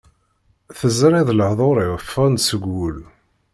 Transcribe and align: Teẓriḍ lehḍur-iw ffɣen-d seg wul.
Teẓriḍ 0.77 1.29
lehḍur-iw 1.37 1.93
ffɣen-d 2.03 2.39
seg 2.43 2.61
wul. 2.73 2.97